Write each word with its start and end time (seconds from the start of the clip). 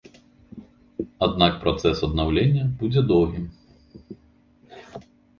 Аднак 1.25 1.53
працэс 1.65 1.97
аднаўлення 2.07 2.63
будзе 2.79 3.01
доўгім. 3.11 3.45